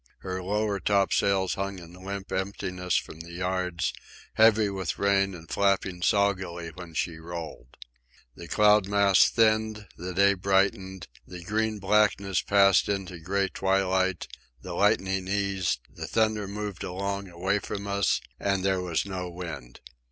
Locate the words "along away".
16.83-17.59